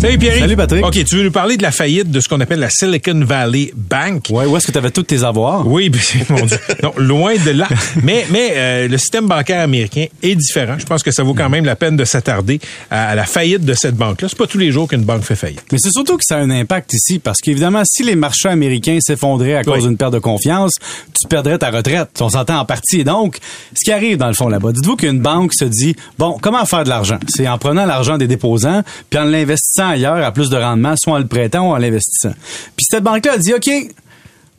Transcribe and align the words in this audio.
Salut 0.00 0.16
Pierre. 0.16 0.38
Salut, 0.38 0.56
Patrick. 0.56 0.82
OK, 0.86 1.04
tu 1.04 1.16
veux 1.16 1.24
nous 1.24 1.30
parler 1.30 1.58
de 1.58 1.62
la 1.62 1.72
faillite 1.72 2.10
de 2.10 2.20
ce 2.20 2.28
qu'on 2.28 2.40
appelle 2.40 2.58
la 2.60 2.70
Silicon 2.70 3.20
Valley 3.22 3.70
Bank? 3.76 4.28
Ouais, 4.30 4.46
où 4.46 4.56
est-ce 4.56 4.66
que 4.66 4.72
tu 4.72 4.78
avais 4.78 4.90
tous 4.90 5.02
tes 5.02 5.22
avoirs? 5.24 5.66
Oui, 5.66 5.90
mon 6.30 6.46
Dieu. 6.46 6.56
Non, 6.82 6.94
loin 6.96 7.34
de 7.36 7.50
là. 7.50 7.68
Mais, 8.02 8.24
mais 8.30 8.52
euh, 8.54 8.88
le 8.88 8.96
système 8.96 9.26
bancaire 9.26 9.60
américain 9.62 10.06
est 10.22 10.34
différent. 10.36 10.76
Je 10.78 10.86
pense 10.86 11.02
que 11.02 11.10
ça 11.10 11.22
vaut 11.22 11.34
quand 11.34 11.50
même 11.50 11.66
la 11.66 11.76
peine 11.76 11.96
de 11.96 12.04
s'attarder 12.06 12.60
à, 12.90 13.10
à 13.10 13.14
la 13.14 13.24
faillite 13.24 13.62
de 13.64 13.74
cette 13.74 13.94
banque-là. 13.94 14.28
C'est 14.30 14.38
pas 14.38 14.46
tous 14.46 14.56
les 14.56 14.72
jours 14.72 14.88
qu'une 14.88 15.02
banque 15.02 15.22
fait 15.22 15.34
faillite. 15.36 15.64
Mais 15.70 15.76
c'est 15.78 15.90
surtout 15.92 16.16
que 16.16 16.24
ça 16.24 16.36
a 16.36 16.40
un 16.40 16.50
impact 16.50 16.94
ici, 16.94 17.18
parce 17.18 17.38
qu'évidemment, 17.42 17.82
si 17.84 18.02
les 18.02 18.14
marchés 18.14 18.48
américains 18.48 18.98
s'effondraient 19.00 19.56
à 19.56 19.64
cause 19.64 19.82
Oui. 19.82 19.88
d'une 19.88 19.96
perte 19.98 20.14
de 20.14 20.18
confiance, 20.18 20.72
tu 21.20 21.28
perdrais 21.28 21.58
ta 21.58 21.70
retraite. 21.70 22.08
On 22.20 22.30
s'entend 22.30 22.58
en 22.60 22.64
partie. 22.64 23.00
Et 23.00 23.04
donc, 23.04 23.36
ce 23.74 23.84
qui 23.84 23.92
arrive 23.92 24.16
dans 24.16 24.28
le 24.28 24.34
fond 24.34 24.48
là-bas, 24.48 24.72
dites-vous 24.72 24.96
qu'une 24.96 25.20
banque 25.20 25.52
se 25.52 25.66
dit, 25.66 25.94
bon, 26.18 26.38
comment 26.40 26.64
faire 26.64 26.84
de 26.84 26.88
l'argent? 26.88 27.18
C'est 27.28 27.46
en 27.48 27.58
prenant 27.58 27.84
l'argent 27.84 28.16
des 28.16 28.28
déposants, 28.28 28.82
puis 29.10 29.18
en 29.20 29.24
l'investissant 29.24 29.89
ailleurs 29.90 30.24
à 30.24 30.32
plus 30.32 30.50
de 30.50 30.56
rendement, 30.56 30.94
soit 30.96 31.14
en 31.14 31.18
le 31.18 31.26
prêtant 31.26 31.68
ou 31.68 31.72
en 31.72 31.76
l'investissant. 31.76 32.34
Puis 32.76 32.86
cette 32.88 33.02
banque-là 33.02 33.34
a 33.34 33.38
dit, 33.38 33.54
OK, 33.54 33.70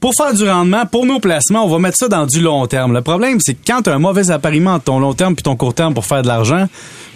pour 0.02 0.16
faire 0.16 0.34
du 0.34 0.50
rendement, 0.50 0.88
pour 0.88 1.06
nos 1.06 1.20
placements, 1.20 1.64
on 1.64 1.70
va 1.70 1.78
mettre 1.78 1.96
ça 1.96 2.08
dans 2.08 2.26
du 2.26 2.42
long 2.42 2.66
terme. 2.66 2.92
Le 2.92 3.04
problème, 3.04 3.40
c'est 3.40 3.54
que 3.54 3.60
quand 3.66 3.84
tu 3.84 3.92
as 3.92 3.94
un 3.94 4.00
mauvais 4.00 4.32
appariement 4.32 4.74
entre 4.74 4.86
ton 4.86 5.00
long 5.00 5.14
terme 5.14 5.36
puis 5.36 5.44
ton 5.44 5.56
court 5.56 5.76
terme 5.76 5.94
pour 5.94 6.06
faire 6.06 6.24
de 6.24 6.28
l'argent, 6.28 6.68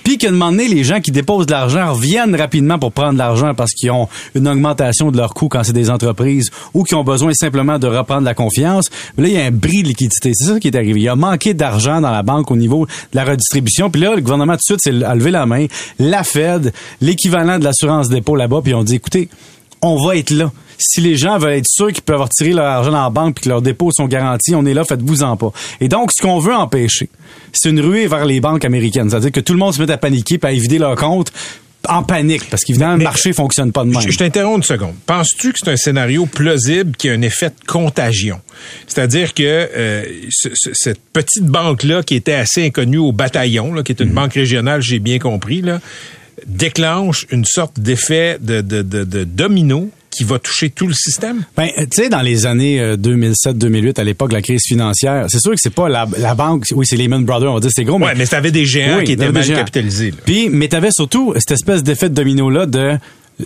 puis 0.04 0.20
qu'à 0.20 0.28
un 0.28 0.32
moment 0.32 0.52
donné, 0.52 0.68
les 0.68 0.84
gens 0.84 1.02
qui 1.02 1.10
déposent 1.10 1.48
de 1.48 1.52
l'argent 1.52 1.92
reviennent 1.92 2.36
rapidement 2.36 2.78
pour 2.78 2.92
prendre 2.92 3.14
de 3.14 3.18
l'argent 3.18 3.56
parce 3.56 3.72
qu'ils 3.72 3.90
ont 3.90 4.08
une 4.36 4.48
augmentation 4.48 5.10
de 5.10 5.18
leurs 5.18 5.34
coûts 5.34 5.50
quand 5.50 5.64
c'est 5.64 5.74
des 5.74 5.90
entreprises 5.90 6.52
ou 6.76 6.84
qui 6.84 6.94
ont 6.94 7.04
besoin 7.04 7.34
simplement 7.34 7.80
de 7.80 7.88
reprendre 7.88 8.22
la 8.22 8.36
confiance, 8.36 8.92
là, 9.18 9.28
il 9.28 9.34
y 9.34 9.42
a 9.42 9.46
un 9.46 9.52
bris 9.52 9.82
de 9.82 9.88
liquidité. 9.88 10.34
C'est 10.36 10.54
ça 10.54 10.60
qui 10.60 10.68
est 10.68 10.76
arrivé. 10.76 11.02
Il 11.02 11.10
a 11.10 11.16
manqué 11.16 11.56
d'argent 11.56 12.02
dans 12.02 12.12
la 12.12 12.22
banque 12.22 12.52
au 12.52 12.56
niveau 12.56 12.86
de 12.86 13.16
la 13.16 13.24
redistribution. 13.24 13.90
Puis 13.90 14.02
là, 14.02 14.14
le 14.14 14.22
gouvernement, 14.22 14.54
tout 14.54 14.76
de 14.76 14.80
suite, 14.80 15.04
à 15.04 15.16
lever 15.16 15.32
la 15.32 15.48
main. 15.48 15.66
La 15.98 16.24
Fed, 16.24 16.72
l'équivalent 17.02 17.58
de 17.58 17.64
l'assurance 17.64 18.08
dépôt 18.08 18.36
là-bas, 18.36 18.62
puis 18.64 18.76
on 18.76 18.84
dit, 18.84 18.94
écoutez, 18.94 19.28
on 19.82 20.06
va 20.06 20.18
être 20.18 20.30
là. 20.30 20.52
Si 20.78 21.02
les 21.02 21.16
gens 21.16 21.38
veulent 21.38 21.54
être 21.54 21.68
sûrs 21.68 21.92
qu'ils 21.92 22.04
peuvent 22.04 22.22
retirer 22.22 22.52
leur 22.54 22.66
argent 22.66 22.92
dans 22.92 23.04
la 23.04 23.10
banque 23.10 23.36
puis 23.36 23.44
que 23.46 23.50
leurs 23.50 23.62
dépôts 23.62 23.92
sont 23.92 24.08
garantis, 24.08 24.56
on 24.56 24.66
est 24.66 24.74
là, 24.74 24.84
faites-vous-en 24.84 25.38
pas. 25.38 25.52
Et 25.82 25.88
donc, 25.88 26.12
ce 26.12 26.22
qu'on 26.22 26.40
veut 26.40 26.54
empêcher, 26.56 27.10
c'est 27.54 27.70
une 27.70 27.80
ruée 27.80 28.08
vers 28.08 28.26
les 28.26 28.40
banques 28.42 28.66
américaines. 28.66 29.10
C'est-à-dire 29.10 29.32
que 29.32 29.40
tout 29.40 29.54
le 29.54 29.60
monde 29.60 29.74
se 29.74 29.82
met 29.82 29.92
à 29.92 29.98
paniquer 29.98 30.38
puis 30.38 30.50
à 30.52 30.54
vider 30.54 30.78
leur 30.78 30.96
compte 30.96 31.32
en 31.88 32.02
panique 32.02 32.50
parce 32.50 32.64
qu'évidemment, 32.64 32.96
le 32.98 33.04
marché 33.04 33.32
fonctionne 33.32 33.72
pas 33.72 33.84
de 33.84 33.90
même. 33.92 34.02
Je, 34.02 34.10
je 34.10 34.18
t'interromps 34.18 34.58
une 34.58 34.64
seconde. 34.64 34.96
Penses-tu 35.06 35.54
que 35.54 35.60
c'est 35.62 35.70
un 35.72 35.78
scénario 35.78 36.26
plausible 36.26 36.96
qui 36.98 37.10
a 37.10 37.14
un 37.14 37.22
effet 37.22 37.50
de 37.52 37.66
contagion? 37.68 38.42
C'est-à-dire 38.88 39.36
que 39.36 39.44
euh, 39.44 40.04
ce- 40.32 40.50
ce- 40.56 40.72
cette 40.74 41.00
petite 41.14 41.46
banque-là, 41.46 42.02
qui 42.02 42.16
était 42.16 42.34
assez 42.34 42.66
inconnue 42.66 42.98
au 42.98 43.12
bataillon, 43.12 43.72
là, 43.72 43.84
qui 43.84 43.92
est 43.92 44.00
une 44.02 44.10
banque 44.14 44.34
régionale, 44.34 44.82
j'ai 44.82 44.98
bien 44.98 45.20
compris, 45.20 45.62
là, 45.62 45.80
déclenche 46.48 47.26
une 47.32 47.46
sorte 47.46 47.80
d'effet 47.80 48.38
de, 48.42 48.62
de, 48.62 48.82
de, 48.82 49.04
de 49.04 49.24
domino 49.24 49.90
qui 50.16 50.24
va 50.24 50.40
toucher 50.40 50.70
tout 50.70 50.88
le 50.88 50.94
système? 50.94 51.44
Ben, 51.58 51.70
euh, 51.78 51.86
tu 51.92 52.04
sais, 52.04 52.10
dans 52.10 52.22
les 52.22 52.46
années 52.46 52.80
euh, 52.80 52.96
2007-2008, 52.98 54.00
à 54.00 54.04
l'époque 54.04 54.30
de 54.30 54.36
la 54.36 54.42
crise 54.42 54.62
financière, 54.66 55.26
c'est 55.30 55.40
sûr 55.40 55.52
que 55.52 55.60
c'est 55.62 55.74
pas 55.74 55.90
la, 55.90 56.08
la 56.18 56.36
banque, 56.36 56.66
oui, 56.74 56.86
c'est 56.88 56.96
Lehman 56.98 57.26
Brothers, 57.26 57.52
on 57.52 57.56
va 57.56 57.60
dire 57.60 57.72
c'est 57.74 57.84
gros, 57.84 57.98
mais 58.00 58.06
Ouais, 58.08 58.16
mais 58.16 58.26
t'avais 58.28 58.52
des 58.52 58.66
géants 58.66 59.00
Oui, 59.00 59.04
qui 59.04 59.12
étaient 59.14 59.32
mal 59.32 59.44
géants. 59.44 59.58
capitalisés. 59.58 60.12
là. 60.12 60.18
Puis, 60.26 60.50
mais 60.50 60.68
t'avais 60.68 60.92
surtout 60.92 61.34
cette 61.38 61.52
espèce 61.52 61.84
d'effet 61.84 62.10
de 62.10 62.14
domino-là 62.16 62.66
de 62.66 62.94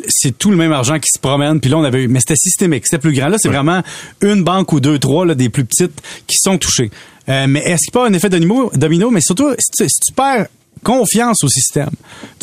c'est 0.08 0.38
tout 0.38 0.52
le 0.52 0.58
même 0.58 0.72
argent 0.72 1.00
qui 1.00 1.10
se 1.12 1.20
promène. 1.20 1.60
Puis 1.60 1.72
là, 1.72 1.78
on 1.78 1.84
avait 1.84 2.04
eu, 2.04 2.08
mais 2.08 2.20
c'était 2.20 2.36
systémique, 2.36 2.84
c'était 2.86 3.00
plus 3.02 3.12
grand. 3.14 3.28
Là, 3.28 3.38
c'est 3.40 3.48
vraiment 3.50 3.82
une 4.22 4.44
banque 4.44 4.72
ou 4.72 4.80
deux, 4.80 5.00
trois, 5.00 5.26
là, 5.26 5.34
des 5.34 5.50
plus 5.50 5.66
petites 5.66 6.00
qui 6.28 6.38
sont 6.38 6.60
touchées. 6.60 6.92
Euh, 7.28 7.48
mais 7.50 7.60
est-ce 7.62 7.86
qu'il 7.90 7.96
n'y 7.96 8.02
a 8.02 8.04
pas 8.04 8.08
un 8.08 8.14
effet 8.14 8.30
domino, 8.30 8.72
domino? 8.76 9.10
Mais 9.10 9.22
surtout, 9.22 9.50
si 9.58 9.72
tu, 9.84 9.90
si 9.90 10.00
tu 10.08 10.14
perds 10.14 10.46
confiance 10.84 11.44
au 11.44 11.48
système, 11.48 11.90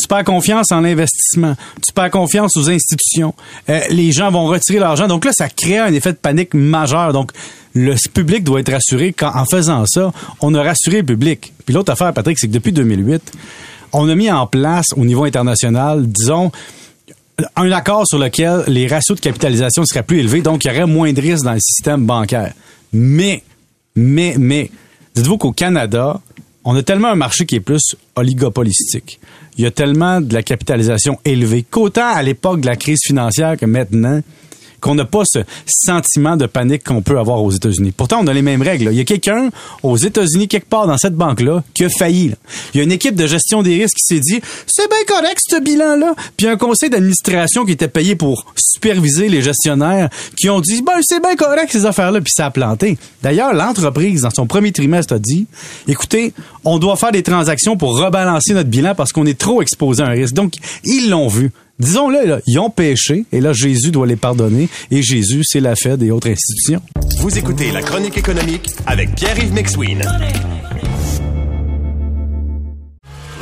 tu 0.00 0.06
perds 0.08 0.24
confiance 0.24 0.72
en 0.72 0.80
l'investissement, 0.80 1.54
tu 1.84 1.92
perds 1.92 2.10
confiance 2.10 2.56
aux 2.56 2.70
institutions, 2.70 3.34
euh, 3.68 3.80
les 3.90 4.12
gens 4.12 4.30
vont 4.30 4.46
retirer 4.46 4.78
l'argent. 4.78 5.08
Donc 5.08 5.24
là, 5.24 5.32
ça 5.34 5.48
crée 5.48 5.78
un 5.78 5.92
effet 5.92 6.12
de 6.12 6.18
panique 6.18 6.54
majeur. 6.54 7.12
Donc, 7.12 7.32
le 7.74 7.94
public 8.12 8.42
doit 8.44 8.60
être 8.60 8.72
rassuré 8.72 9.12
qu'en 9.12 9.34
en 9.36 9.44
faisant 9.44 9.84
ça, 9.86 10.12
on 10.40 10.54
a 10.54 10.62
rassuré 10.62 10.98
le 10.98 11.06
public. 11.06 11.52
Puis 11.64 11.74
l'autre 11.74 11.92
affaire, 11.92 12.12
Patrick, 12.12 12.38
c'est 12.38 12.48
que 12.48 12.52
depuis 12.52 12.72
2008, 12.72 13.32
on 13.92 14.08
a 14.08 14.14
mis 14.14 14.30
en 14.30 14.46
place 14.46 14.86
au 14.96 15.04
niveau 15.04 15.24
international, 15.24 16.06
disons, 16.06 16.50
un 17.54 17.70
accord 17.72 18.06
sur 18.06 18.18
lequel 18.18 18.64
les 18.66 18.86
ratios 18.86 19.16
de 19.16 19.20
capitalisation 19.20 19.84
seraient 19.84 20.02
plus 20.02 20.20
élevés, 20.20 20.40
donc 20.40 20.64
il 20.64 20.68
y 20.68 20.70
aurait 20.70 20.86
moins 20.86 21.12
de 21.12 21.20
risques 21.20 21.44
dans 21.44 21.52
le 21.52 21.60
système 21.60 22.06
bancaire. 22.06 22.52
Mais, 22.92 23.42
mais, 23.94 24.36
mais, 24.38 24.70
dites-vous 25.14 25.36
qu'au 25.36 25.52
Canada, 25.52 26.20
on 26.66 26.74
a 26.74 26.82
tellement 26.82 27.08
un 27.08 27.14
marché 27.14 27.46
qui 27.46 27.54
est 27.54 27.60
plus 27.60 27.94
oligopolistique. 28.16 29.20
Il 29.56 29.62
y 29.62 29.66
a 29.66 29.70
tellement 29.70 30.20
de 30.20 30.34
la 30.34 30.42
capitalisation 30.42 31.16
élevée 31.24 31.62
qu'autant 31.62 32.08
à 32.12 32.22
l'époque 32.22 32.60
de 32.60 32.66
la 32.66 32.74
crise 32.74 32.98
financière 33.04 33.56
que 33.56 33.66
maintenant, 33.66 34.20
qu'on 34.86 34.94
n'a 34.94 35.04
pas 35.04 35.24
ce 35.24 35.40
sentiment 35.66 36.36
de 36.36 36.46
panique 36.46 36.84
qu'on 36.84 37.02
peut 37.02 37.18
avoir 37.18 37.42
aux 37.42 37.50
États-Unis. 37.50 37.90
Pourtant, 37.90 38.20
on 38.22 38.28
a 38.28 38.32
les 38.32 38.42
mêmes 38.42 38.62
règles. 38.62 38.88
Il 38.92 38.96
y 38.96 39.00
a 39.00 39.04
quelqu'un 39.04 39.50
aux 39.82 39.96
États-Unis, 39.96 40.46
quelque 40.46 40.68
part 40.68 40.86
dans 40.86 40.96
cette 40.96 41.16
banque-là, 41.16 41.64
qui 41.74 41.84
a 41.84 41.88
failli. 41.88 42.34
Il 42.72 42.78
y 42.78 42.80
a 42.80 42.84
une 42.84 42.92
équipe 42.92 43.16
de 43.16 43.26
gestion 43.26 43.64
des 43.64 43.82
risques 43.82 43.96
qui 43.96 44.14
s'est 44.14 44.20
dit, 44.20 44.40
c'est 44.68 44.88
bien 44.88 45.04
correct 45.08 45.40
ce 45.50 45.60
bilan-là. 45.60 46.14
Puis 46.36 46.46
un 46.46 46.56
conseil 46.56 46.88
d'administration 46.88 47.64
qui 47.64 47.72
était 47.72 47.88
payé 47.88 48.14
pour 48.14 48.46
superviser 48.56 49.28
les 49.28 49.42
gestionnaires, 49.42 50.08
qui 50.36 50.48
ont 50.50 50.60
dit, 50.60 50.82
ben 50.82 51.00
c'est 51.02 51.20
bien 51.20 51.34
correct 51.34 51.72
ces 51.72 51.84
affaires-là, 51.84 52.20
puis 52.20 52.32
ça 52.32 52.46
a 52.46 52.50
planté. 52.52 52.96
D'ailleurs, 53.24 53.54
l'entreprise, 53.54 54.20
dans 54.20 54.30
son 54.30 54.46
premier 54.46 54.70
trimestre, 54.70 55.14
a 55.14 55.18
dit, 55.18 55.48
écoutez, 55.88 56.32
on 56.64 56.78
doit 56.78 56.94
faire 56.94 57.10
des 57.10 57.24
transactions 57.24 57.76
pour 57.76 57.98
rebalancer 57.98 58.54
notre 58.54 58.70
bilan 58.70 58.94
parce 58.94 59.10
qu'on 59.10 59.26
est 59.26 59.36
trop 59.36 59.62
exposé 59.62 60.04
à 60.04 60.06
un 60.06 60.10
risque. 60.10 60.34
Donc, 60.34 60.54
ils 60.84 61.10
l'ont 61.10 61.26
vu. 61.26 61.50
Disons-le, 61.78 62.24
là, 62.24 62.40
ils 62.46 62.58
ont 62.58 62.70
péché, 62.70 63.26
et 63.32 63.40
là, 63.40 63.52
Jésus 63.52 63.90
doit 63.90 64.06
les 64.06 64.16
pardonner, 64.16 64.68
et 64.90 65.02
Jésus, 65.02 65.42
c'est 65.44 65.60
la 65.60 65.76
Fed 65.76 66.02
et 66.02 66.10
autres 66.10 66.30
institutions. 66.30 66.80
Vous 67.18 67.36
écoutez 67.36 67.70
la 67.70 67.82
chronique 67.82 68.16
économique 68.16 68.70
avec 68.86 69.14
Pierre-Yves 69.14 69.52
McSween. 69.52 70.02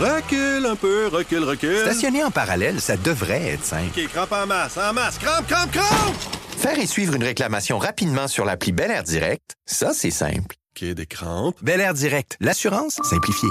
Recule 0.00 0.66
un 0.66 0.74
peu, 0.74 1.06
recule, 1.06 1.44
recule. 1.44 1.78
Stationner 1.78 2.24
en 2.24 2.32
parallèle, 2.32 2.80
ça 2.80 2.96
devrait 2.96 3.52
être 3.52 3.64
simple. 3.64 3.90
OK, 3.96 4.08
crampe 4.08 4.32
en 4.32 4.46
masse, 4.46 4.76
en 4.78 4.92
masse, 4.92 5.18
crampe, 5.18 5.46
crampe, 5.46 5.70
crampe! 5.70 6.16
Faire 6.58 6.78
et 6.78 6.86
suivre 6.86 7.14
une 7.14 7.22
réclamation 7.22 7.78
rapidement 7.78 8.26
sur 8.26 8.44
l'appli 8.44 8.72
Bel 8.72 8.90
Air 8.90 9.04
Direct, 9.04 9.54
ça, 9.64 9.92
c'est 9.94 10.10
simple. 10.10 10.56
OK, 10.76 10.88
des 10.92 11.06
crampes. 11.06 11.56
Bel 11.62 11.80
Air 11.80 11.94
Direct, 11.94 12.36
l'assurance 12.40 12.98
simplifiée. 13.08 13.50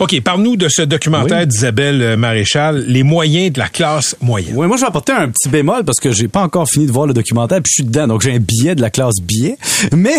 OK, 0.00 0.20
parle-nous 0.20 0.56
de 0.56 0.68
ce 0.68 0.82
documentaire 0.82 1.40
Oui. 1.40 1.46
d'Isabelle 1.48 2.00
euh, 2.02 2.16
Maréchal, 2.16 2.84
Les 2.86 3.02
moyens 3.02 3.52
de 3.52 3.58
la 3.58 3.68
classe 3.68 4.14
moyenne. 4.20 4.54
Oui, 4.54 4.68
moi, 4.68 4.76
je 4.76 4.82
vais 4.82 4.86
apporter 4.86 5.12
un 5.12 5.28
petit 5.28 5.48
bémol 5.48 5.84
parce 5.84 5.98
que 5.98 6.12
j'ai 6.12 6.28
pas 6.28 6.42
encore 6.42 6.68
fini 6.68 6.86
de 6.86 6.92
voir 6.92 7.08
le 7.08 7.14
documentaire 7.14 7.60
puis 7.60 7.70
je 7.74 7.82
suis 7.82 7.84
dedans. 7.84 8.06
Donc, 8.06 8.22
j'ai 8.22 8.32
un 8.32 8.38
billet 8.38 8.76
de 8.76 8.80
la 8.80 8.90
classe 8.90 9.16
billet. 9.20 9.56
Mais, 9.96 10.14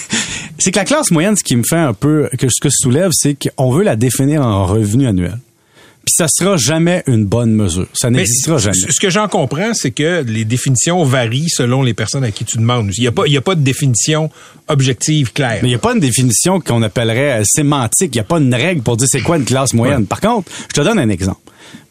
c'est 0.58 0.70
que 0.70 0.78
la 0.78 0.86
classe 0.86 1.10
moyenne, 1.10 1.36
ce 1.36 1.44
qui 1.44 1.56
me 1.56 1.62
fait 1.62 1.76
un 1.76 1.92
peu, 1.92 2.30
que 2.38 2.48
ce 2.48 2.58
que 2.60 2.70
je 2.70 2.76
soulève, 2.80 3.10
c'est 3.12 3.36
qu'on 3.36 3.70
veut 3.70 3.82
la 3.82 3.96
définir 3.96 4.40
en 4.40 4.64
revenu 4.64 5.06
annuel. 5.06 5.38
Puis 6.08 6.14
ça 6.16 6.26
sera 6.26 6.56
jamais 6.56 7.02
une 7.06 7.26
bonne 7.26 7.52
mesure. 7.52 7.86
Ça 7.92 8.08
n'existera 8.08 8.56
jamais. 8.56 8.76
Ce 8.78 8.98
que 8.98 9.10
j'en 9.10 9.28
comprends, 9.28 9.74
c'est 9.74 9.90
que 9.90 10.22
les 10.26 10.46
définitions 10.46 11.04
varient 11.04 11.50
selon 11.50 11.82
les 11.82 11.92
personnes 11.92 12.24
à 12.24 12.30
qui 12.30 12.46
tu 12.46 12.56
demandes. 12.56 12.90
Il 12.96 13.00
n'y 13.02 13.06
a, 13.06 13.12
pas- 13.12 13.26
il 13.26 13.32
y 13.34 13.36
a 13.36 13.42
pas 13.42 13.54
de 13.54 13.60
définition 13.60 14.30
objective 14.68 15.32
claire. 15.34 15.58
Mais 15.62 15.68
il 15.68 15.72
n'y 15.72 15.74
a 15.74 15.78
pas 15.78 15.92
une 15.92 16.00
définition 16.00 16.60
qu'on 16.60 16.82
appellerait 16.82 17.40
euh, 17.40 17.44
sémantique. 17.44 18.14
Il 18.14 18.16
n'y 18.16 18.20
a 18.20 18.24
pas 18.24 18.38
une 18.38 18.54
règle 18.54 18.80
pour 18.80 18.96
dire 18.96 19.06
c'est 19.10 19.20
quoi 19.20 19.36
une 19.36 19.44
classe 19.44 19.74
moyenne. 19.74 20.06
Par 20.06 20.20
contre, 20.22 20.50
je 20.74 20.80
te 20.80 20.80
donne 20.80 20.98
un 20.98 21.10
exemple. 21.10 21.40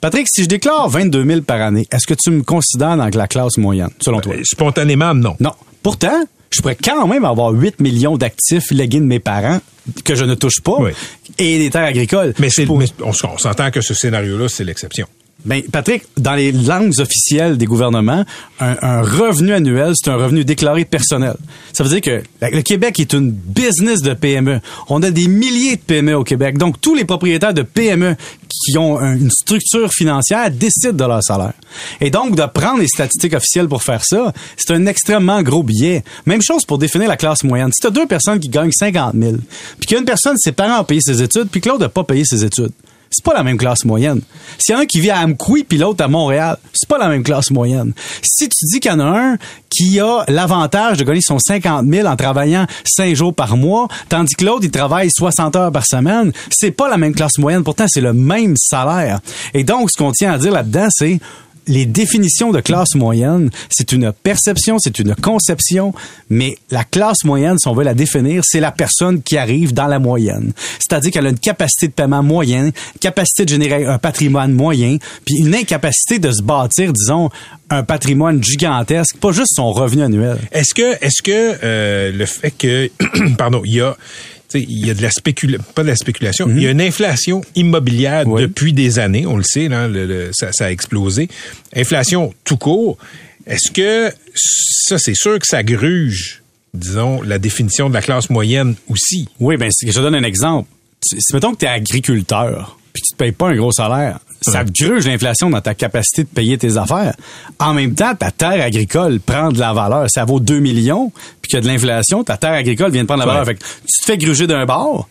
Patrick, 0.02 0.28
si 0.30 0.42
je 0.44 0.48
déclare 0.48 0.90
22 0.90 1.24
000 1.24 1.42
par 1.42 1.62
année, 1.62 1.86
est-ce 1.92 2.08
que 2.08 2.16
tu 2.16 2.32
me 2.32 2.42
considères 2.42 2.98
dans 2.98 3.08
la 3.14 3.28
classe 3.28 3.58
moyenne, 3.58 3.90
selon 4.02 4.20
toi? 4.20 4.34
Euh, 4.34 4.42
Spontanément, 4.44 5.14
non. 5.14 5.36
Non. 5.40 5.52
Pourtant, 5.84 6.24
je 6.52 6.62
pourrais 6.62 6.76
quand 6.76 7.08
même 7.08 7.26
avoir 7.26 7.52
8 7.52 7.80
millions 7.82 8.18
d'actifs 8.18 8.72
légués 8.72 9.00
de 9.00 9.06
mes 9.06 9.20
parents 9.20 9.60
que 10.04 10.16
je 10.16 10.26
ne 10.26 10.36
touche 10.36 10.62
pas 10.62 10.78
Oui. 10.80 10.92
et 11.38 11.58
des 11.60 11.70
terres 11.70 11.84
agricoles. 11.86 12.34
Mais, 12.40 12.50
mais 12.58 12.68
on, 12.70 13.12
on 13.12 13.38
s'entend 13.38 13.72
que 13.72 13.82
ce 13.82 13.94
scénario-là, 13.94 14.48
c'est 14.50 14.64
l'exception. 14.64 15.08
Ben, 15.46 15.62
Patrick, 15.72 16.04
dans 16.18 16.34
les 16.34 16.52
langues 16.52 17.00
officielles 17.00 17.58
des 17.58 17.66
gouvernements, 17.68 18.26
un, 18.60 19.02
revenu 19.02 19.54
annuel, 19.54 19.94
c'est 19.96 20.10
un 20.10 20.16
revenu 20.18 20.44
déclaré 20.44 20.84
personnel. 20.84 21.36
Ça 21.74 21.84
veut 21.84 21.90
dire 21.90 22.02
que 22.02 22.22
le 22.42 22.62
Québec 22.62 23.00
est 23.00 23.14
une 23.14 23.32
business 23.32 24.02
de 24.02 24.14
PME. 24.14 24.60
On 24.90 25.02
a 25.04 25.12
des 25.12 25.28
milliers 25.28 25.76
de 25.78 25.82
PME 25.82 26.16
au 26.16 26.24
Québec. 26.24 26.58
Donc, 26.58 26.82
tous 26.82 26.96
les 26.96 27.06
propriétaires 27.06 27.54
de 27.54 27.62
PME 27.62 28.16
qui 28.50 28.78
ont 28.78 29.00
un- 29.00 29.16
une 29.16 29.30
structure 29.30 29.94
financière 29.94 30.52
décident 30.52 30.94
de 30.94 31.04
leur 31.06 31.24
salaire. 31.24 31.54
Et 32.02 32.10
donc, 32.10 32.36
de 32.36 32.46
prendre 32.46 32.80
les 32.80 32.88
statistiques 32.88 33.34
officielles 33.36 33.68
pour 33.70 33.84
faire 33.84 34.04
ça, 34.04 34.34
c'est 34.58 34.74
un 34.74 34.86
extrêmement 34.88 35.42
gros 35.44 35.64
billet. 35.64 36.04
Même 36.26 36.42
chose 36.42 36.66
pour 36.66 36.78
définir 36.78 37.08
la 37.08 37.16
classe 37.16 37.44
moyenne. 37.44 37.70
Si 37.74 37.80
tu 37.82 37.88
as 37.88 37.92
deux 37.92 38.08
personnes 38.08 38.40
qui 38.40 38.50
gagnent 38.50 38.72
50 38.72 39.14
000, 39.16 39.34
puis 39.80 39.88
qu'il 39.88 39.92
y 39.94 39.96
a 39.96 40.00
une 40.00 40.06
personne, 40.06 40.36
ses 40.38 40.52
parents 40.52 40.82
ont 40.82 40.84
payé 40.84 41.00
ses 41.00 41.22
études, 41.22 41.48
puis 41.50 41.62
que 41.62 41.70
l'autre 41.70 41.82
n'a 41.82 41.90
pas 41.90 42.04
payé 42.04 42.26
ses 42.26 42.44
études, 42.44 42.72
c'est 43.10 43.24
pas 43.24 43.34
la 43.34 43.44
même 43.44 43.58
classe 43.58 43.86
moyenne. 43.86 44.22
S'il 44.58 44.74
y 44.74 44.76
en 44.76 44.80
a 44.80 44.84
un 44.84 44.86
qui 44.86 45.00
vit 45.00 45.10
à 45.10 45.20
Amqui 45.20 45.64
puis 45.64 45.78
l'autre 45.78 46.04
à 46.04 46.08
Montréal, 46.08 46.58
c'est 46.74 46.88
pas 46.88 46.98
la 46.98 47.08
même 47.08 47.24
classe 47.24 47.52
moyenne. 47.52 47.94
Si 48.22 48.50
tu 48.50 48.66
dis 48.72 48.80
qu'il 48.80 48.92
y 48.92 48.94
en 48.94 49.00
a 49.00 49.04
un 49.04 49.38
qui 49.70 50.00
a 50.00 50.24
l'avantage 50.28 50.98
de 50.98 51.04
gagner 51.04 51.22
son 51.22 51.40
50 51.40 51.88
000 51.88 52.08
en 52.08 52.16
travaillant 52.16 52.66
5 52.86 53.16
jours 53.16 53.34
par 53.34 53.58
mois, 53.58 53.88
tandis 54.10 54.36
que 54.36 54.46
l'autre, 54.46 54.62
il 54.64 54.72
travaille 54.72 55.10
60 55.12 55.56
heures 55.56 55.72
par 55.72 55.86
semaine, 55.86 56.32
c'est 56.50 56.72
pas 56.72 56.90
la 56.90 56.98
même 56.98 57.14
classe 57.14 57.38
moyenne. 57.38 57.64
Pourtant, 57.64 57.86
c'est 57.88 58.02
le 58.02 58.14
même 58.14 58.56
salaire. 58.58 59.20
Et 59.54 59.64
donc, 59.64 59.92
ce 59.92 59.98
qu'on 59.98 60.12
tient 60.12 60.34
à 60.34 60.38
dire 60.38 60.52
là-dedans, 60.52 60.88
c'est 60.90 61.20
les 61.68 61.86
définitions 61.86 62.52
de 62.52 62.62
classe 62.62 62.96
moyenne, 62.96 63.50
c'est 63.70 63.92
une 63.92 64.12
perception, 64.12 64.80
c'est 64.80 65.00
une 65.00 65.16
conception, 65.16 65.94
mais 66.30 66.58
la 66.72 66.84
classe 66.84 67.24
moyenne, 67.24 67.58
si 67.58 67.68
on 67.68 67.74
veut 67.74 67.84
la 67.84 67.94
définir, 67.94 68.44
c'est 68.46 68.60
la 68.60 68.72
personne 68.72 69.22
qui 69.22 69.38
arrive 69.38 69.74
dans 69.74 69.88
la 69.88 70.00
moyenne. 70.00 70.54
C'est-à-dire 70.80 71.12
qu'elle 71.12 71.28
a 71.28 71.30
une 71.30 71.40
capacité 71.40 71.88
de 71.88 71.94
paiement 71.94 72.24
moyenne, 72.24 72.72
capacité 73.00 73.46
de 73.46 73.50
générer 73.50 73.86
un 73.86 73.98
patrimoine 73.98 74.54
moyen, 74.54 74.98
puis 75.26 75.38
une 75.38 75.56
incapacité 75.56 76.20
de 76.20 76.32
se 76.32 76.42
bâtir, 76.42 76.94
disons, 76.94 77.30
un 77.70 77.84
patrimoine 77.84 78.42
gigantesque, 78.44 79.18
pas 79.18 79.32
juste 79.32 79.54
son 79.56 79.72
revenu 79.72 80.04
annuel. 80.04 80.38
Est-ce 80.52 80.74
que, 80.74 81.04
est-ce 81.04 81.22
que 81.22 81.58
euh, 81.64 82.12
le 82.12 82.26
fait 82.26 82.52
que, 82.52 82.90
pardon, 83.38 83.62
il 83.66 83.76
y 83.76 83.82
a 83.82 83.98
il 84.54 84.86
y 84.86 84.90
a 84.90 84.94
de 84.94 85.02
la 85.02 85.12
spéculation, 85.12 85.64
pas 85.76 85.84
de 85.84 85.88
la 85.88 85.96
spéculation, 85.96 86.50
il 86.50 86.62
y 86.62 86.68
a 86.68 86.72
une 86.72 86.82
inflation 86.82 87.42
immobilière 87.56 88.26
depuis 88.26 88.74
des 88.74 89.00
années, 89.00 89.26
on 89.26 89.38
le 89.38 89.44
sait, 89.44 89.68
là, 89.68 89.88
ça, 90.32 90.52
ça, 90.52 90.66
a 90.66 90.72
explosé. 90.72 91.28
Inflation 91.76 92.34
tout 92.44 92.58
court. 92.58 92.98
Est-ce 93.46 93.72
que 93.72 94.12
ça, 94.36 94.98
c'est 94.98 95.16
sûr 95.16 95.40
que 95.40 95.48
ça 95.48 95.64
gruge, 95.64 96.44
disons, 96.74 97.22
la 97.22 97.40
définition 97.40 97.90
de 97.90 97.94
la 97.94 98.02
classe 98.02 98.30
moyenne 98.30 98.76
aussi? 98.90 99.30
Oui, 99.40 99.58
ben, 99.58 99.72
je 99.82 99.92
te 99.92 100.00
donne 100.00 100.16
un 100.16 100.24
exemple. 100.24 100.70
Si, 101.06 101.18
mettons 101.34 101.54
que 101.54 101.60
tu 101.60 101.66
es 101.66 101.70
agriculteur, 101.70 102.78
puis 102.94 103.02
tu 103.02 103.14
te 103.14 103.18
payes 103.18 103.32
pas 103.32 103.50
un 103.50 103.56
gros 103.56 103.72
salaire, 103.72 104.20
ça 104.42 104.64
gruge 104.64 105.08
l'inflation 105.08 105.50
dans 105.50 105.62
ta 105.62 105.74
capacité 105.74 106.24
de 106.24 106.30
payer 106.30 106.58
tes 106.58 106.78
affaires. 106.78 107.16
En 107.60 107.74
même 107.74 107.96
temps, 107.96 108.16
ta 108.16 108.32
terre 108.32 108.64
agricole 108.64 109.20
prend 109.20 109.52
de 109.52 109.60
la 109.60 109.74
valeur. 109.74 110.08
Ça 110.10 110.26
vaut 110.26 110.40
2 110.40 110.60
millions, 110.60 111.12
puis 111.42 111.50
qu'il 111.50 111.56
y 111.56 111.60
a 111.60 111.62
de 111.62 111.68
l'inflation, 111.68 112.24
ta 112.24 112.38
terre 112.38 112.54
agricole 112.54 112.92
vient 112.92 113.04
de 113.04 113.08
prendre 113.08 113.24
de 113.24 113.28
la 113.28 113.34
valeur. 113.34 113.46
Fait 113.46 113.56
que 113.56 113.64
tu 113.64 114.02
te 114.02 114.06
fais 114.06 114.18
gruger 114.18 114.48
d'un 114.48 114.66
bord, 114.66 115.08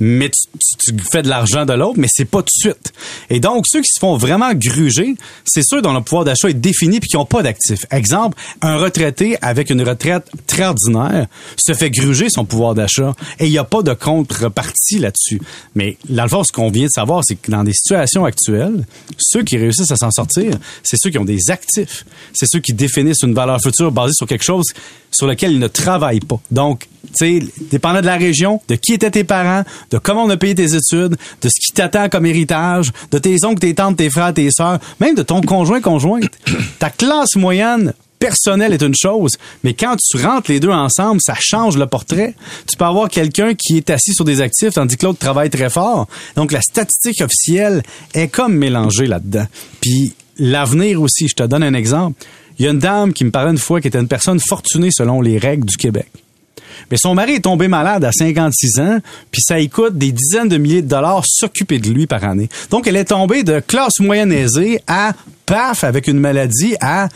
mais 0.00 0.30
tu, 0.30 0.94
fais 1.10 1.22
de 1.22 1.28
l'argent 1.28 1.66
de 1.66 1.74
l'autre, 1.74 1.98
mais 1.98 2.08
c'est 2.10 2.24
pas 2.24 2.42
tout 2.42 2.50
de 2.56 2.70
suite. 2.70 2.92
Et 3.30 3.40
donc, 3.40 3.66
ceux 3.68 3.80
qui 3.80 3.90
se 3.92 4.00
font 4.00 4.16
vraiment 4.16 4.52
gruger, 4.54 5.14
c'est 5.44 5.62
ceux 5.62 5.82
dont 5.82 5.92
le 5.92 6.00
pouvoir 6.00 6.24
d'achat 6.24 6.48
est 6.48 6.54
défini 6.54 6.98
puis 6.98 7.10
qui 7.10 7.16
n'ont 7.16 7.26
pas 7.26 7.42
d'actifs. 7.42 7.84
Exemple, 7.90 8.38
un 8.62 8.76
retraité 8.78 9.36
avec 9.42 9.70
une 9.70 9.82
retraite 9.82 10.24
très 10.46 10.64
ordinaire 10.64 11.26
se 11.56 11.74
fait 11.74 11.90
gruger 11.90 12.28
son 12.30 12.44
pouvoir 12.44 12.74
d'achat 12.74 13.14
et 13.38 13.46
il 13.46 13.50
n'y 13.50 13.58
a 13.58 13.64
pas 13.64 13.82
de 13.82 13.92
contrepartie 13.92 14.98
là-dessus. 14.98 15.40
Mais 15.74 15.98
dans 16.08 16.24
le 16.24 16.28
fond, 16.28 16.42
ce 16.42 16.52
qu'on 16.52 16.70
vient 16.70 16.86
de 16.86 16.90
savoir, 16.90 17.22
c'est 17.24 17.36
que 17.36 17.50
dans 17.50 17.64
des 17.64 17.74
situations 17.74 18.24
actuelles, 18.24 18.86
ceux 19.18 19.42
qui 19.42 19.58
réussissent 19.58 19.90
à 19.90 19.96
s'en 19.96 20.10
sortir, 20.10 20.58
c'est 20.82 20.96
ceux 21.00 21.10
qui 21.10 21.18
ont 21.18 21.24
des 21.24 21.50
actifs. 21.50 22.06
C'est 22.32 22.46
ceux 22.48 22.60
qui 22.60 22.72
définissent 22.72 23.22
une 23.22 23.34
valeur 23.34 23.60
future 23.60 23.92
basée 23.92 24.14
sur 24.14 24.26
quelque 24.26 24.44
chose 24.44 24.66
sur 25.10 25.26
lequel 25.26 25.52
ils 25.52 25.58
ne 25.58 25.68
travaillent 25.68 26.20
pas. 26.20 26.40
Donc, 26.50 26.88
tu 27.16 27.40
sais, 27.40 27.46
dépendant 27.70 28.00
de 28.00 28.06
la 28.06 28.16
région, 28.16 28.60
de 28.68 28.74
qui 28.76 28.94
étaient 28.94 29.10
tes 29.10 29.24
parents, 29.24 29.64
de 29.90 29.98
comment 29.98 30.24
on 30.24 30.30
a 30.30 30.36
payé 30.36 30.54
tes 30.54 30.74
études, 30.74 31.16
de 31.40 31.48
ce 31.48 31.60
qui 31.60 31.72
t'attend 31.72 32.08
comme 32.08 32.26
héritage, 32.26 32.92
de 33.10 33.18
tes 33.18 33.44
oncles, 33.44 33.60
tes 33.60 33.74
tantes, 33.74 33.96
tes 33.96 34.10
frères, 34.10 34.32
tes 34.34 34.50
sœurs, 34.50 34.78
même 35.00 35.14
de 35.14 35.22
ton 35.22 35.40
conjoint, 35.40 35.80
conjointe. 35.80 36.30
Ta 36.78 36.90
classe 36.90 37.36
moyenne 37.36 37.92
personnelle 38.18 38.72
est 38.72 38.82
une 38.82 38.94
chose, 38.94 39.32
mais 39.64 39.74
quand 39.74 39.96
tu 39.96 40.24
rentres 40.24 40.48
les 40.48 40.60
deux 40.60 40.70
ensemble, 40.70 41.20
ça 41.20 41.34
change 41.40 41.76
le 41.76 41.86
portrait. 41.86 42.34
Tu 42.70 42.76
peux 42.76 42.84
avoir 42.84 43.08
quelqu'un 43.08 43.54
qui 43.54 43.76
est 43.76 43.90
assis 43.90 44.14
sur 44.14 44.24
des 44.24 44.40
actifs 44.40 44.74
tandis 44.74 44.96
que 44.96 45.06
l'autre 45.06 45.18
travaille 45.18 45.50
très 45.50 45.68
fort. 45.68 46.06
Donc 46.36 46.52
la 46.52 46.60
statistique 46.60 47.20
officielle 47.20 47.82
est 48.14 48.28
comme 48.28 48.54
mélangée 48.54 49.06
là-dedans. 49.06 49.46
Puis 49.80 50.14
l'avenir 50.38 51.02
aussi, 51.02 51.26
je 51.26 51.34
te 51.34 51.42
donne 51.42 51.64
un 51.64 51.74
exemple. 51.74 52.24
Il 52.60 52.64
y 52.64 52.68
a 52.68 52.70
une 52.70 52.78
dame 52.78 53.12
qui 53.12 53.24
me 53.24 53.32
parlait 53.32 53.50
une 53.50 53.58
fois 53.58 53.80
qui 53.80 53.88
était 53.88 53.98
une 53.98 54.06
personne 54.06 54.38
fortunée 54.38 54.90
selon 54.92 55.20
les 55.20 55.36
règles 55.36 55.66
du 55.66 55.76
Québec. 55.76 56.06
Mais 56.90 56.96
son 56.96 57.14
mari 57.14 57.34
est 57.34 57.40
tombé 57.40 57.68
malade 57.68 58.04
à 58.04 58.12
56 58.12 58.80
ans, 58.80 58.98
puis 59.30 59.42
ça 59.42 59.58
lui 59.58 59.68
coûte 59.68 59.96
des 59.96 60.12
dizaines 60.12 60.48
de 60.48 60.58
milliers 60.58 60.82
de 60.82 60.88
dollars 60.88 61.24
s'occuper 61.26 61.78
de 61.78 61.90
lui 61.90 62.06
par 62.06 62.24
année. 62.24 62.48
Donc, 62.70 62.86
elle 62.86 62.96
est 62.96 63.06
tombée 63.06 63.42
de 63.42 63.60
classe 63.60 64.00
moyenne 64.00 64.32
aisée 64.32 64.80
à 64.86 65.12
paf 65.46 65.84
avec 65.84 66.06
une 66.08 66.18
maladie 66.18 66.74
à 66.80 67.08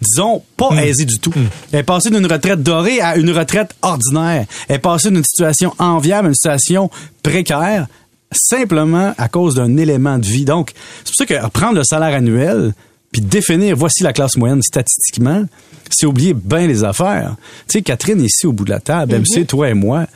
disons, 0.00 0.42
pas 0.56 0.70
hmm. 0.70 0.78
aisée 0.78 1.04
du 1.04 1.18
tout. 1.18 1.32
Hmm. 1.34 1.48
Elle 1.72 1.80
est 1.80 1.84
passée 1.84 2.10
d'une 2.10 2.26
retraite 2.26 2.62
dorée 2.62 3.00
à 3.00 3.16
une 3.16 3.30
retraite 3.30 3.74
ordinaire. 3.82 4.46
Elle 4.68 4.76
est 4.76 4.80
passée 4.80 5.10
d'une 5.10 5.24
situation 5.24 5.74
enviable 5.78 6.26
à 6.26 6.28
une 6.28 6.34
situation 6.34 6.90
précaire 7.22 7.86
simplement 8.32 9.14
à 9.16 9.28
cause 9.28 9.54
d'un 9.54 9.76
élément 9.76 10.18
de 10.18 10.26
vie. 10.26 10.44
Donc, 10.44 10.72
c'est 11.04 11.14
pour 11.16 11.16
ça 11.16 11.26
que 11.26 11.48
prendre 11.50 11.74
le 11.74 11.84
salaire 11.84 12.14
annuel, 12.14 12.74
puis 13.12 13.22
définir 13.22 13.76
voici 13.76 14.02
la 14.02 14.12
classe 14.12 14.36
moyenne 14.36 14.62
statistiquement, 14.62 15.44
c'est 15.90 16.06
oublier 16.06 16.34
bien 16.34 16.66
les 16.66 16.84
affaires. 16.84 17.36
Tu 17.66 17.78
sais, 17.78 17.82
Catherine 17.82 18.20
ici 18.20 18.46
au 18.46 18.52
bout 18.52 18.64
de 18.64 18.70
la 18.70 18.80
table, 18.80 19.14
mm 19.14 19.20
MC, 19.20 19.46
toi 19.46 19.70
et 19.70 19.74
moi, 19.74 20.06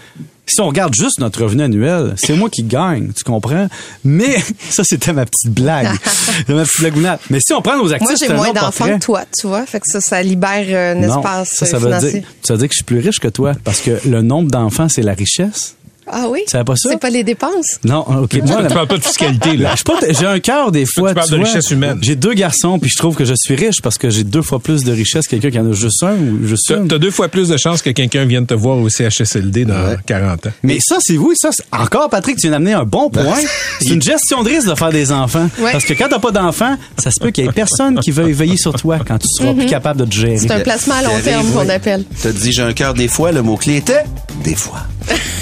si 0.47 0.61
on 0.61 0.67
regarde 0.67 0.95
juste 0.95 1.19
notre 1.21 1.43
revenu 1.43 1.63
annuel, 1.63 2.15
c'est 2.17 2.35
moi 2.35 2.51
qui 2.51 2.63
gagne, 2.63 3.13
tu 3.13 3.25
comprends? 3.25 3.69
Mais 4.05 4.37
ça, 4.71 4.83
c'était 4.85 5.13
ma 5.13 5.25
petite 5.25 5.53
blague. 5.53 5.87
ma 6.49 6.65
petite 6.65 6.81
blagounette. 6.81 7.21
Mais 7.31 7.39
si 7.41 7.53
on 7.53 7.63
prend 7.63 7.79
nos 7.79 7.93
actifs, 7.93 8.09
Moi, 8.09 8.17
j'ai 8.21 8.35
moins 8.35 8.53
d'enfants 8.53 8.87
que 8.87 8.99
toi, 8.99 9.25
tu 9.39 9.47
vois? 9.47 9.65
Fait 9.67 9.81
que 9.81 9.87
ça, 9.87 10.01
ça 10.01 10.23
libère 10.23 10.67
euh, 10.69 10.95
un 10.95 11.03
espace 11.03 11.55
ça, 11.55 11.67
ça 11.67 11.79
Veut 11.79 11.99
dire, 11.99 12.23
ça 12.43 12.55
veut 12.55 12.59
dire 12.59 12.69
que 12.69 12.75
je 12.75 12.79
suis 12.79 12.85
plus 12.85 12.99
riche 12.99 13.19
que 13.19 13.29
toi 13.29 13.55
parce 13.65 13.81
que 13.81 14.07
le 14.07 14.23
nombre 14.23 14.51
d'enfants, 14.51 14.89
c'est 14.89 15.03
la 15.03 15.15
richesse. 15.15 15.77
Ah 16.15 16.27
oui? 16.29 16.41
C'est 16.47 16.63
pas 16.65 16.77
ça? 16.77 16.91
C'est 16.91 17.01
pas 17.01 17.11
les 17.11 17.25
dépenses? 17.25 17.79
Non, 17.85 18.01
OK. 18.01 18.35
Moi, 18.45 18.65
tu 18.69 18.75
parles 18.75 18.87
pas 18.87 18.99
de 18.99 19.03
fiscalité, 19.03 19.57
là. 19.57 19.75
J'ai 20.11 20.27
un 20.27 20.41
cœur, 20.41 20.71
des 20.71 20.85
fois. 20.87 21.11
Tu 21.11 21.15
parles 21.15 21.31
de 21.31 21.37
richesse 21.37 21.71
humaine. 21.71 21.99
J'ai 22.03 22.17
deux 22.17 22.35
garçons, 22.35 22.79
puis 22.79 22.91
je 22.91 22.99
trouve 22.99 23.17
que 23.17 23.25
je 23.25 23.35
suis 23.35 23.55
riche 23.55 23.81
parce 23.83 23.99
que 23.99 24.11
j'ai 24.11 24.25
deux 24.25 24.43
fois 24.43 24.61
plus 24.61 24.85
de 24.85 24.93
richesse 24.93 25.27
que 25.27 25.37
quelqu'un 25.37 25.51
qui 25.51 25.59
en 25.59 25.71
a 25.71 25.75
juste 25.75 26.03
un 26.03 26.15
ou 26.15 26.47
juste 26.47 26.71
une. 26.71 26.89
T'as 26.89 26.99
deux 26.99 27.11
fois 27.11 27.29
plus 27.29 27.49
de 27.49 27.57
chances 27.57 27.83
que 27.83 27.91
quelqu'un 27.91 28.25
vienne 28.25 28.47
te 28.47 28.55
voir 28.55 28.77
au 28.79 28.89
CHSLD 28.89 29.65
dans 29.65 29.97
40 30.07 30.47
ans. 30.47 30.51
Mais 30.63 30.79
ça, 30.81 30.99
c'est 31.01 31.17
vous, 31.17 31.33
ça, 31.35 31.51
encore, 31.73 32.11
Patrick, 32.11 32.37
tu 32.37 32.43
viens 32.43 32.53
d'amener 32.53 32.75
un 32.75 32.85
bon 32.85 33.11
point. 33.11 33.39
c'est 33.81 33.89
une 33.89 34.03
gestion 34.03 34.43
de 34.43 34.51
risque 34.51 34.69
de 34.69 34.75
faire 34.75 34.91
des 34.91 35.13
enfants. 35.13 35.49
Parce 35.73 35.85
que 35.85 35.95
quand 35.95 36.09
t'as 36.09 36.19
pas 36.19 36.31
d'enfants, 36.31 36.77
ça 36.99 37.11
se 37.11 37.19
peut 37.21 37.31
qu'il 37.31 37.45
y 37.45 37.49
ait 37.49 37.53
personne 37.53 37.99
qui 38.01 38.11
veuille 38.11 38.33
veiller 38.33 38.57
sur 38.57 38.75
toi 38.75 38.99
quand 39.07 39.19
tu 39.19 39.29
seras 39.29 39.55
plus 39.55 39.65
mhm. 39.65 39.71
capable 39.71 40.01
de 40.01 40.05
te 40.05 40.15
gérer. 40.15 40.39
C'est 40.39 40.51
un 40.51 40.61
placement 40.61 40.95
à 40.95 41.03
long 41.03 41.21
terme 41.23 41.51
qu'on 41.53 41.69
appelle. 41.69 42.05
T'as 42.23 42.33
dit 42.33 42.53
j'ai 42.53 42.63
un 42.63 42.73
cœur 42.73 42.95
des 42.95 43.09
fois, 43.09 43.33
le 43.33 43.43
mot-clé 43.43 43.77
était 43.77 44.05
des 44.45 44.55
fois. 44.55 44.81